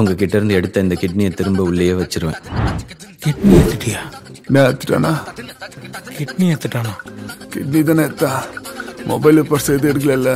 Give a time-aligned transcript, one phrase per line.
[0.00, 2.40] உங்ககிட்ட இருந்து எடுத்த இந்த கிட்னியை திரும்ப உள்ளேயே வச்சிருவேன்.
[3.24, 4.02] கிட்னி எடுத்துட்டியா?
[4.54, 5.12] நான் எடுத்துட்டானா?
[6.18, 6.92] கிட்னி எடுத்துட்டானா?
[7.54, 8.32] கிட்னி தானே எடுத்தா?
[9.10, 10.32] மொபைல் பர்ஸ் எது எடுக்கல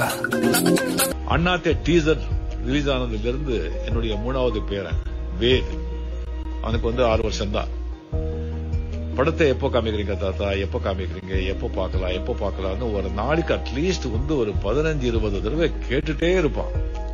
[1.34, 2.22] அண்ணாத்தே டீசர்
[2.66, 3.56] ரிலீஸ் ஆனதுல இருந்து
[3.86, 5.00] என்னுடைய மூணாவது பேரன்
[5.40, 5.72] வேத்
[6.62, 7.72] அவனுக்கு வந்து ஆறு வருஷம் தான்
[9.16, 10.46] படத்தை எப்போ காமிக்கிறீங்க தாத்தா?
[10.64, 11.34] எப்போ காமிக்கிறீங்க?
[11.52, 12.14] எப்போ பார்க்கலாம்?
[12.18, 16.72] எப்போ பார்க்கலாம்னு ஒரு நாளைக்கு அட்லீஸ்ட் வந்து ஒரு பதினஞ்சு இருபது தடவை கேட்டுட்டே இருப்பான்.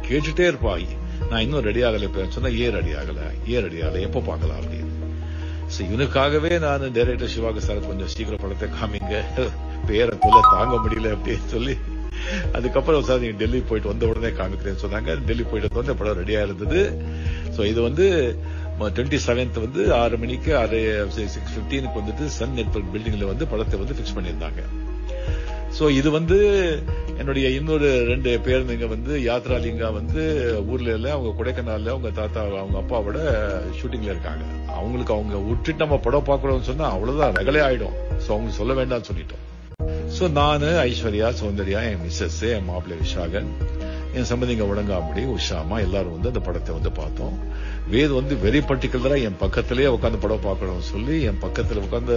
[0.09, 0.87] கேட்டுட்டே இருப்பான்.
[1.31, 3.21] நான் இன்னும் ரெடி ஆகல இப்ப சொன்னா ஏன் ரெடி ஆகல?
[3.53, 4.01] ஏன் ரெடி ஆகல?
[4.07, 4.88] எப்போ பார்க்கலாம் அப்படின்னு.
[5.87, 9.19] இவனுக்காகவே நான் டைரக்டர் சிவாக்கு சார் கொஞ்சம் சீக்கிரம் படத்தை காமிங்க.
[9.88, 11.74] பேரை தொல்ல தாங்க முடியல அப்படின்னு சொல்லி.
[12.57, 15.15] அதுக்கப்புறம் சார் நீங்க டெல்லி போயிட்டு வந்த உடனே காமிக்கிறேன்னு சொன்னாங்க.
[15.29, 16.80] டெல்லி போயிட்டு வந்த படம் ரெடியா இருந்தது.
[17.57, 18.07] சோ இது வந்து
[18.80, 20.79] டுவெண்ட்டி செவன்த் வந்து ஆறு மணிக்கு ஆறு
[21.16, 24.62] சிக்ஸ் பிப்டீனுக்கு வந்துட்டு சன் நெட்வொர்க் பில்டிங்ல வந்து படத்தை வந்து பிக்ஸ் பண்ணியிருந்தாங்க.
[25.79, 26.38] சோ இது வந்து
[27.20, 30.23] என்னுடைய இன்னொரு ரெண்டு பேருந்துங்க வந்து யாத்ராலிங்கா வந்து
[30.69, 33.19] ஊர்ல இல்ல அவங்க கொடைக்கானல்ல அவங்க தாத்தா அவங்க அப்பாவோட
[33.79, 34.45] ஷூட்டிங்ல இருக்காங்க.
[34.79, 37.96] அவங்களுக்கு அவங்க விட்டுட்டு நம்ம படம் பாக்குறோம்னு சொன்னா அவ்வளவுதான் ரகலே ஆயிடும்.
[38.24, 39.45] சோ அவங்க சொல்ல வேண்டாம்னு சொல்லிட்டோம்.
[40.15, 43.51] சோ நானு ஐஸ்வர்யா சௌந்தர்யா என் மிஸ்ஸஸ் என் மாப்பிள்ளை விஷாகன்
[44.16, 47.37] என் சம்பந்திங்க உடங்காமடி உஷாமா எல்லாரும் வந்து அந்த படத்தை வந்து பார்த்தோம்.
[47.93, 52.15] வேது வந்து வெரி பர்டிகுலரா என் பக்கத்திலேயே உட்காந்து படம் பார்க்கணும்னு சொல்லி என் பக்கத்துல உட்காந்து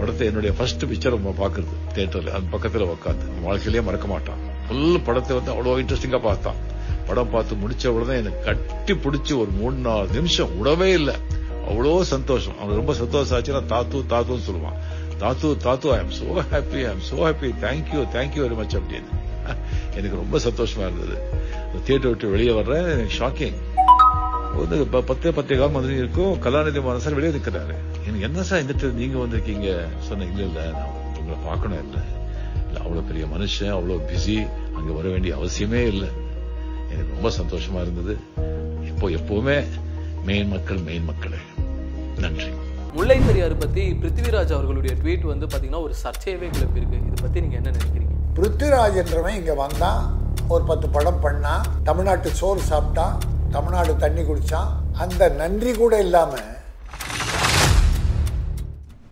[0.00, 4.42] படத்தை என்னுடைய ஃபர்ஸ்ட் பிக்சர் பாக்குறது தியேட்டர்ல அந்த பக்கத்துல உட்காந்து வாழ்க்கையிலேயே மறக்க மாட்டான்.
[4.66, 6.60] ஃபுல் படத்தை வந்து அவ்வளவு இன்ட்ரெஸ்டிங்கா பார்த்தான்.
[7.08, 11.16] படம் பார்த்து முடிச்ச உடனே எனக்கு கட்டி பிடிச்சி ஒரு மூணு நாலு நிமிஷம் விடவே இல்லை.
[11.68, 12.56] அவ்வளோ சந்தோஷம்.
[12.62, 14.78] அவன் ரொம்ப சந்தோஷம் ஆச்சுன்னா தாத்து தாத்துன்னு சொல்லுவான்.
[15.18, 19.22] தாத்து தாத்து I am so happy I am so happy thank you thank you very much அப்படின்னு
[19.94, 21.18] எனக்கு ரொம்ப சந்தோஷமா இருந்தது.
[21.84, 23.54] தியேட்டர் விட்டு வெளியே வர்றேன் எனக்கு ஷாக்கிங்
[24.56, 26.42] வந்து ப- பத்தே பத்தே காலம் மாதிரி இருக்கும்.
[26.42, 29.86] கலாநிதி மாறன் சார் வெளியே நிற்கிறாரு எனக்கு என்ன சார் இந்த நீங்க வந்திருக்கீங்க?
[29.98, 32.00] சொன்ன இல்ல இல்ல நான் உங்களை பார்க்கணும் இல்லை.
[32.66, 36.08] இல்ல அவ்வளவு பெரிய மனுஷன் அவ்வளவு பிஸி அங்க வர வேண்டிய அவசியமே இல்லை.
[36.90, 38.16] எனக்கு ரொம்ப சந்தோஷமா இருந்தது.
[38.86, 39.64] இப்போ எப்பவுமே
[40.24, 41.36] மெயின் மக்கள் மெயின் மக்களே.
[43.04, 46.98] முல்லை பெரியாறு பத்தி பிருத்திவிராஜ் அவர்களுடைய ட்வீட் வந்து பாத்தீங்கன்னா ஒரு சர்ச்சையவே கிளப்பியிருக்கு.
[47.06, 48.14] இதை பத்தி நீங்க என்ன நினைக்கிறீங்க?
[48.36, 50.00] பிருத்திவிராஜ் என்றவன் இங்கே வந்தான்
[50.48, 53.14] ஒரு பத்து படம் பண்ணான் தமிழ்நாட்டு சோறு சாப்பிட்டான்
[53.50, 56.46] தமிழ்நாடு தண்ணி குடித்தான் அந்த நன்றி கூட இல்லாமல்